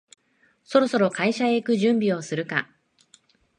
[0.63, 2.71] そろそろ会社へ行く準備をするか